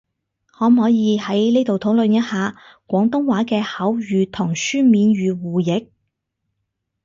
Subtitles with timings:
[0.47, 2.55] 可唔可以喺呢度討論一下，
[2.87, 5.89] 廣東話嘅口語同書面語互譯？